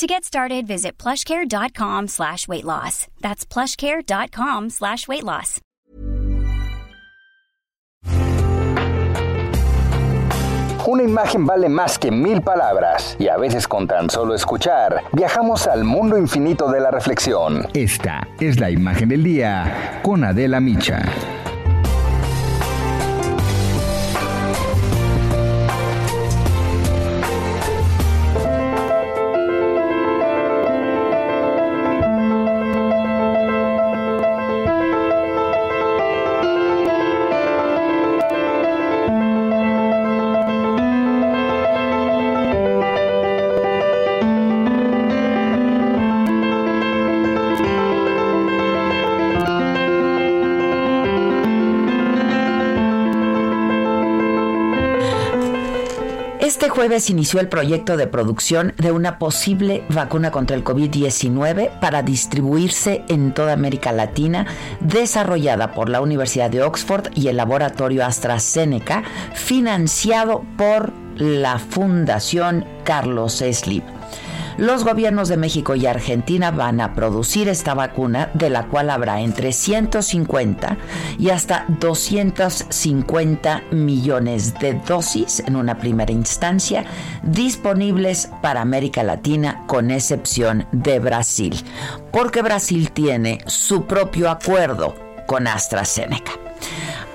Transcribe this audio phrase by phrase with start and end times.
[0.00, 3.06] To get started, visit plushcare.com slash weight loss.
[3.20, 5.60] That's plushcare.com slash weight loss.
[10.86, 15.66] Una imagen vale más que mil palabras y a veces con tan solo escuchar viajamos
[15.66, 17.68] al mundo infinito de la reflexión.
[17.74, 21.02] Esta es la imagen del día con Adela Micha.
[56.50, 62.02] Este jueves inició el proyecto de producción de una posible vacuna contra el COVID-19 para
[62.02, 64.48] distribuirse en toda América Latina,
[64.80, 73.44] desarrollada por la Universidad de Oxford y el laboratorio AstraZeneca, financiado por la Fundación Carlos
[73.52, 73.99] Slim.
[74.56, 79.20] Los gobiernos de México y Argentina van a producir esta vacuna, de la cual habrá
[79.20, 80.76] entre 150
[81.18, 86.84] y hasta 250 millones de dosis en una primera instancia,
[87.22, 91.54] disponibles para América Latina, con excepción de Brasil,
[92.12, 94.94] porque Brasil tiene su propio acuerdo
[95.26, 96.32] con AstraZeneca.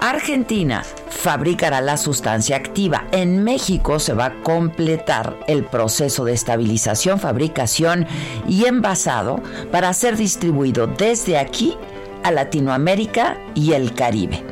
[0.01, 0.83] Argentina
[1.25, 3.07] fabricará la sustancia activa.
[3.11, 8.05] En México se va a completar el proceso de estabilización, fabricación
[8.47, 9.41] y envasado
[9.71, 11.75] para ser distribuido desde aquí
[12.21, 14.43] a Latinoamérica y el Caribe.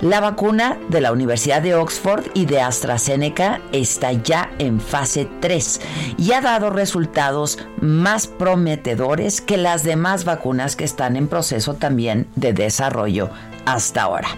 [0.00, 5.80] La vacuna de la Universidad de Oxford y de AstraZeneca está ya en fase 3
[6.18, 12.28] y ha dado resultados más prometedores que las demás vacunas que están en proceso también
[12.36, 13.28] de desarrollo
[13.64, 14.28] hasta ahora.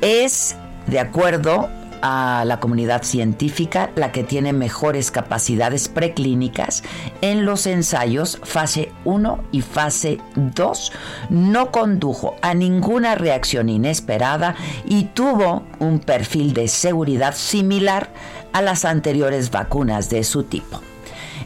[0.00, 0.56] Es,
[0.88, 1.68] de acuerdo
[2.02, 6.82] a la comunidad científica, la que tiene mejores capacidades preclínicas
[7.20, 10.92] en los ensayos fase 1 y fase 2.
[11.30, 14.54] No condujo a ninguna reacción inesperada
[14.84, 18.12] y tuvo un perfil de seguridad similar
[18.52, 20.87] a las anteriores vacunas de su tipo.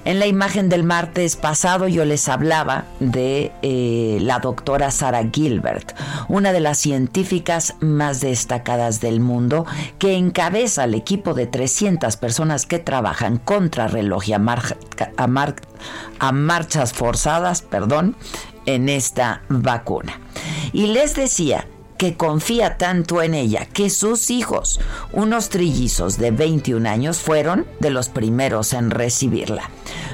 [0.05, 5.97] En la imagen del martes pasado yo les hablaba de eh, la doctora Sarah Gilbert,
[6.29, 9.67] una de las científicas más destacadas del mundo,
[9.99, 14.43] que encabeza el equipo de 300 personas que trabajan contra reloj y a,
[16.19, 18.17] a marchas forzadas, perdón,
[18.67, 20.21] en esta vacuna.
[20.73, 21.67] Y les decía
[22.03, 24.81] que confía tanto en ella que sus hijos,
[25.13, 29.71] unos trillizos de 21 años, fueron de los primeros en recibirla.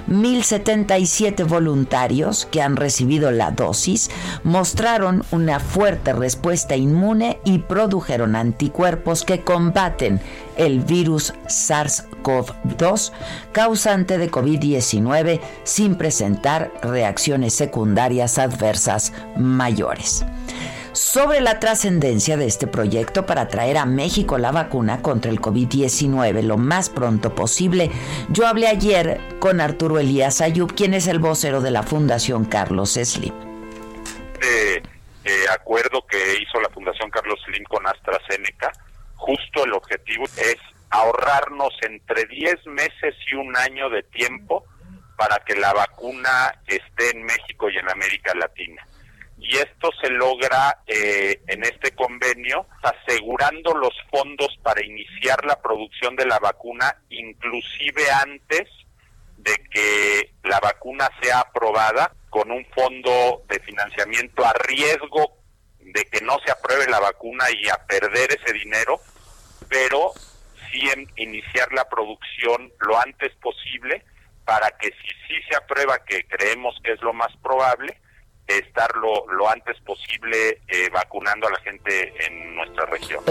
[0.07, 4.11] 1077 voluntarios que han recibido la dosis
[4.45, 10.21] mostraron una fuerte respuesta inmune y produjeron anticuerpos que combaten
[10.59, 13.13] el virus SARS-CoV-2
[13.53, 20.27] causante de COVID-19 sin presentar reacciones secundarias adversas mayores
[20.99, 26.43] sobre la trascendencia de este proyecto para traer a México la vacuna contra el COVID-19
[26.43, 27.91] lo más pronto posible.
[28.31, 32.95] Yo hablé ayer con Arturo Elías Ayub, quien es el vocero de la Fundación Carlos
[32.95, 33.33] Slim.
[34.41, 34.83] De
[35.25, 38.73] eh, acuerdo que hizo la Fundación Carlos Slim con AstraZeneca,
[39.15, 40.57] justo el objetivo es
[40.91, 44.65] ahorrarnos entre 10 meses y un año de tiempo
[45.17, 48.85] para que la vacuna esté en México y en América Latina
[49.41, 56.17] y esto se logra eh, en este convenio asegurando los fondos para iniciar la producción
[56.17, 58.69] de la vacuna inclusive antes
[59.37, 65.39] de que la vacuna sea aprobada con un fondo de financiamiento a riesgo
[65.81, 69.01] de que no se apruebe la vacuna y a perder ese dinero,
[69.69, 70.13] pero
[70.71, 70.83] sí
[71.17, 74.05] iniciar la producción lo antes posible
[74.45, 77.99] para que si sí se aprueba, que creemos que es lo más probable,
[78.49, 83.23] estar lo, antes posible eh, vacunando a la gente en nuestra región.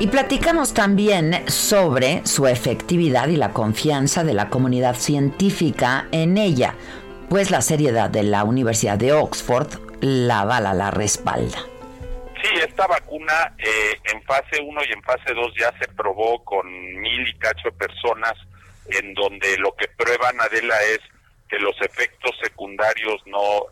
[0.00, 6.76] Y platicamos también sobre su efectividad y la confianza de la comunidad científica en ella,
[7.28, 11.58] pues la seriedad de la Universidad de Oxford la bala la respalda.
[12.40, 16.68] Sí, esta vacuna eh, en fase 1 y en fase 2 ya se probó con
[16.68, 18.34] mil y cacho de personas,
[18.90, 21.00] en donde lo que prueban, Adela, es
[21.48, 23.66] que los efectos secundarios no,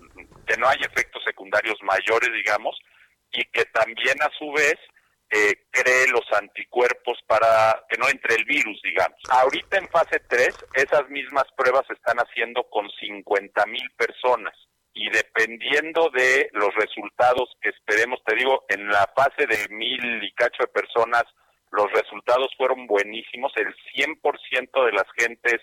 [0.46, 2.76] que no hay efectos secundarios mayores, digamos,
[3.32, 4.76] y que también a su vez
[5.30, 9.18] eh, cree los anticuerpos para que no entre el virus, digamos.
[9.28, 14.54] Ahorita en fase 3, esas mismas pruebas se están haciendo con 50 mil personas
[14.94, 20.32] y dependiendo de los resultados que esperemos, te digo, en la fase de mil y
[20.32, 21.24] cacho de personas,
[21.70, 25.60] los resultados fueron buenísimos, el 100% de las gentes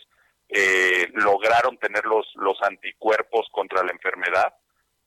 [0.50, 4.54] eh, lograron tener los, los anticuerpos contra la enfermedad,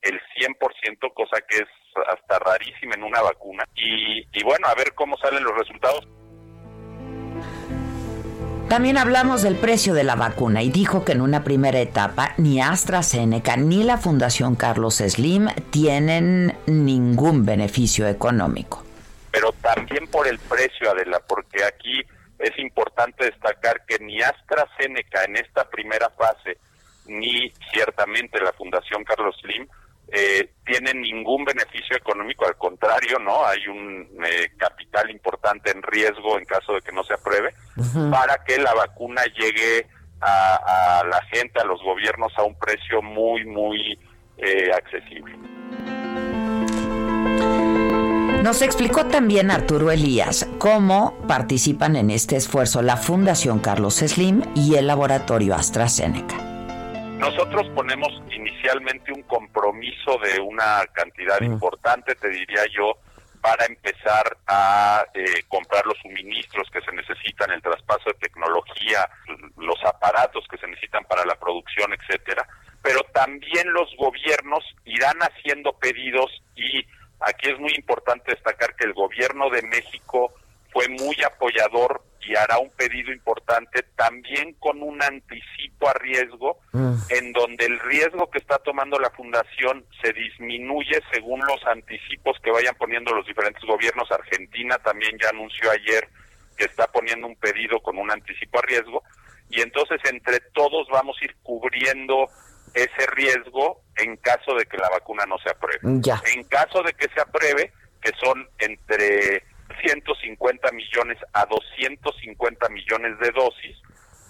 [0.03, 1.69] el 100%, cosa que es
[2.09, 3.65] hasta rarísima en una vacuna.
[3.75, 6.07] Y, y bueno, a ver cómo salen los resultados.
[8.69, 12.61] También hablamos del precio de la vacuna y dijo que en una primera etapa ni
[12.61, 18.83] AstraZeneca ni la Fundación Carlos Slim tienen ningún beneficio económico.
[19.31, 19.53] Pero
[19.97, 22.03] también por el precio, Adela, porque aquí
[22.39, 26.59] es importante destacar que ni AstraZeneca en esta primera fase,
[27.07, 29.67] ni ciertamente la Fundación Carlos Slim,
[30.13, 33.45] eh, tienen ningún beneficio económico, al contrario, ¿no?
[33.47, 37.55] Hay un eh, capital importante en riesgo en caso de que no se apruebe,
[38.11, 39.87] para que la vacuna llegue
[40.21, 43.99] a, la gente, a los gobiernos, a un precio muy, muy
[44.39, 45.37] eh, accesible.
[48.47, 54.77] Nos explicó también Arturo Elías cómo participan en este esfuerzo la Fundación Carlos Slim y
[54.77, 56.37] el laboratorio AstraZeneca.
[57.19, 61.45] Nosotros ponemos inicialmente un compromiso de una cantidad mm.
[61.45, 62.93] importante, te diría yo,
[63.41, 69.11] para empezar a eh, comprar los suministros que se necesitan, el traspaso de tecnología,
[69.57, 72.47] los aparatos que se necesitan para la producción, etcétera.
[72.81, 76.87] Pero también los gobiernos irán haciendo pedidos y
[77.21, 80.33] aquí es muy importante destacar que el gobierno de México
[80.73, 86.95] fue muy apoyador y hará un pedido importante también con un anticipo a riesgo mm.
[87.11, 92.51] en donde el riesgo que está tomando la fundación se disminuye según los anticipos que
[92.51, 94.11] vayan poniendo los diferentes gobiernos.
[94.11, 96.09] Argentina también ya anunció ayer
[96.57, 99.03] que está poniendo un pedido con un anticipo a riesgo
[99.49, 102.29] y entonces entre todos vamos a ir cubriendo
[102.77, 105.81] ese riesgo en caso de que la vacuna no se apruebe.
[105.83, 109.43] En caso de que se apruebe, que son entre
[109.83, 113.77] 150 millones a 250 millones de dosis.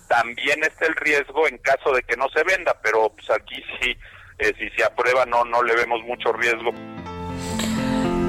[0.08, 3.96] También está el riesgo en caso de que no se venda, pero pues aquí sí,
[4.38, 6.70] eh, si se aprueba no, no le vemos mucho riesgo.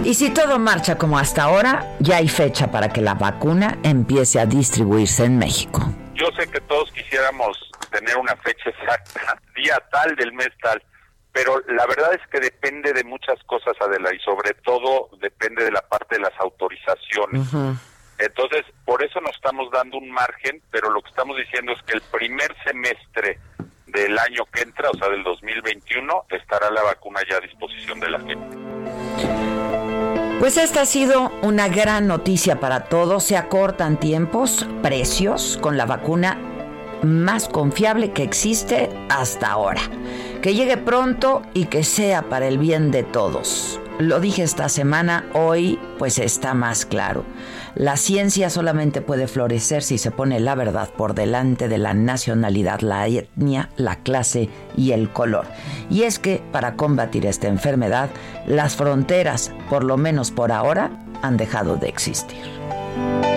[0.04, 4.40] Y si todo marcha como hasta ahora, ya hay fecha para que la vacuna empiece
[4.40, 5.82] a distribuirse en México.
[6.16, 7.67] Yo sé que todos quisiéramos
[7.98, 10.82] tener una fecha exacta, día tal del mes tal,
[11.32, 15.72] pero la verdad es que depende de muchas cosas, Adela, y sobre todo depende de
[15.72, 17.48] la parte de las autorizaciones.
[18.20, 21.94] Entonces, por eso nos estamos dando un margen, pero lo que estamos diciendo es que
[21.94, 23.40] el primer semestre
[23.88, 28.10] del año que entra, o sea, del 2021, estará la vacuna ya a disposición de
[28.10, 28.58] la gente.
[30.40, 33.24] Pues esta ha sido una gran noticia para todos.
[33.24, 36.57] Se acortan tiempos, precios con la vacuna
[37.04, 39.82] más confiable que existe hasta ahora.
[40.42, 43.80] Que llegue pronto y que sea para el bien de todos.
[44.00, 47.26] Lo dije esta semana, hoy pues está más claro.
[47.74, 52.82] La ciencia solamente puede florecer si se pone la verdad por delante de la nacionalidad,
[52.82, 55.48] la etnia, la clase y el color.
[55.90, 58.10] Y es que para combatir esta enfermedad,
[58.46, 60.92] las fronteras, por lo menos por ahora,
[61.24, 63.37] han dejado de existir.